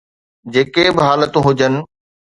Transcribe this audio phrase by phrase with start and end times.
[0.53, 1.73] جيڪي به حالتون هجن.